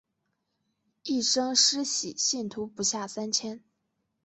[1.03, 3.63] 一生施洗信徒不下三千。